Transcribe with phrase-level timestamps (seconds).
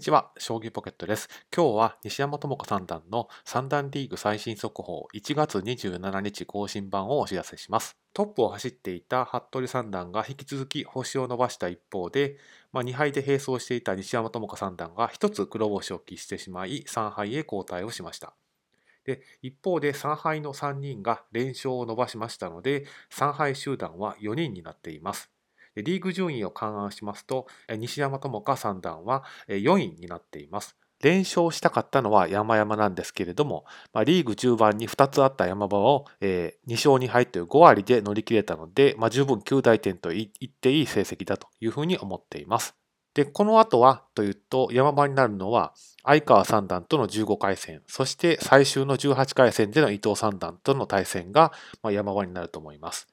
[0.00, 1.28] にちは、将棋ポケットです。
[1.54, 7.98] 今日は西山智子三段の三段リーグ最新速報1月27日更新版をお知らせします。
[8.14, 12.38] トップを走っていた服部三段が引き続き星を伸ばした一方で、
[12.72, 18.32] まあ、2敗で並走していた西山智子三段が1つ黒星を喫してしまい3敗へ後退をしました。
[19.04, 25.30] で一方で3敗の3人が連勝を伸ばしましたので3敗集団は4人になっています。
[25.76, 30.76] リーグ順位を勘案しますと、西山智香三段は4位になっています。
[31.02, 42.74] 連勝したかったのは山々なんですけれども、まあ、リーグ中盤に2つあった山場を、えー、2勝2敗という5割で乗り切れたので、まあ、十分9大点と言っていい成績だというふうに思っています。
[43.14, 45.72] で、この後はというと、山場になるのは、
[46.04, 53.08] 相川三段との15回戦、そして最終の18回戦での伊藤三段との対戦が、まあ、山場になると思います。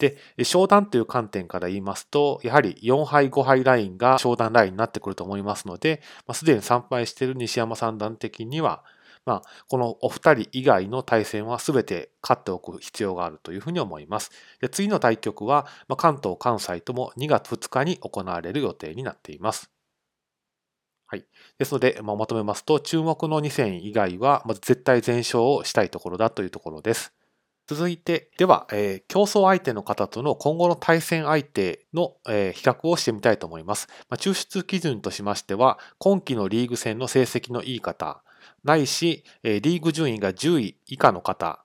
[0.00, 8.82] で、商談という観点から言いますと、やはり4敗5敗ラインが商談ラインになってくると思いますので、まあ、すでに参拝している西山三段的には、
[9.26, 14.30] まあ、このお二人以外の対戦は全て勝っておく必要があるというふうに思います。
[14.60, 19.70] で次の対局は、まあ、関東、関西とも2月2日に行われる予定になっています。
[21.06, 21.24] はい。
[21.58, 27.12] ですので、まあ、まとめますと、注目の2戦以外は、まず絶対全勝をしたいところだというところです。
[27.70, 33.86] 続いて、では、えー、競争相手の方との今後の対戦相手の、えー、比較をしてみたいと思います。
[34.08, 38.24] まあ、抽出基準としましては、今期のリーグ戦の成績のいい方、
[38.64, 41.64] ないし、えー、リーグ順位が10位以下の方、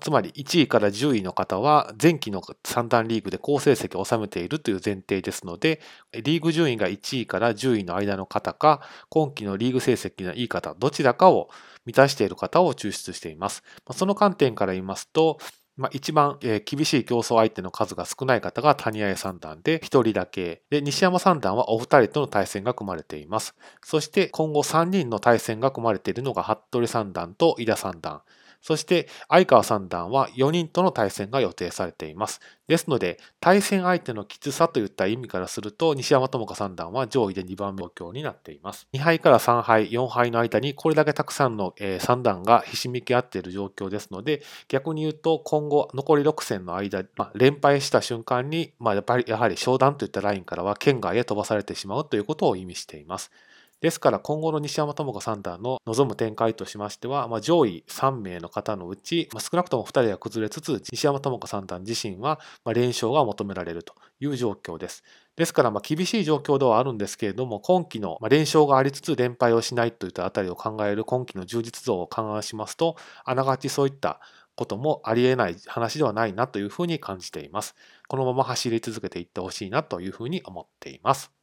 [0.00, 5.80] つまり1位から10位の方は前期の三段リーグで好成績を収めているという前提ですので、
[6.12, 11.50] リーグ順位が1位から10位の間の方か、今期のリーグ成績のいい方、どちらかを
[11.86, 13.64] 満たしている方を抽出しています。
[13.92, 15.38] その観点から言いますと、
[15.76, 20.62] まあ、一番、厳しい競争相手の数が少ない方が谷合三段で1人だけ。
[20.68, 23.56] で、西山三段はお二人との対戦が組まれています。
[23.82, 28.20] そして今後3人の対戦が組まれているのが服部三段と井田三段。
[28.62, 32.40] そして相川三段は4人との対戦が予定されています。
[32.66, 38.86] ですので、対戦相手のきつさといった意味からすると、西山智香三段は上位で2番目状況になっています。
[38.92, 53.30] 2敗から3敗、4敗の間にこれだけたくさんの三段がひしめき合っている状況ですので、逆に言うと今後残り6戦の間、まあ、連敗した瞬間に、まあ、やっぱりやはり商談といったラインからは県外へ飛ばされてしまうということを意味しています。
[53.80, 65.02] ですから今後の西山智子三段の望む展開としましては、まあ、上位3名の方のうち、まあ、少なくとも2人は崩れつつ西山智子三段自身はま連勝が求められるという状況です。
[65.36, 74.20] ですからま厳しい状況ではあるんですけれども今期の連勝がありつつ連敗をしないといったあたりを考える今期の充実度を勘案しますとあながちそういった
[74.56, 77.74] こともありえない話ではないなというふうに感じています。
[78.08, 81.39] このまま走り続けていってほしいなというふうに思っています。